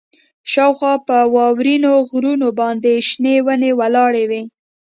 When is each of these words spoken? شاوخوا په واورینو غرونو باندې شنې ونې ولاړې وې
شاوخوا 0.51 0.93
په 1.07 1.17
واورینو 1.35 1.91
غرونو 2.09 2.47
باندې 2.59 2.91
شنې 3.09 3.35
ونې 3.45 3.71
ولاړې 3.79 4.23
وې 4.29 4.41